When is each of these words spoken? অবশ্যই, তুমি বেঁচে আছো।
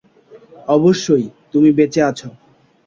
অবশ্যই, 0.67 1.25
তুমি 1.53 1.69
বেঁচে 1.71 2.01
আছো। 2.01 2.29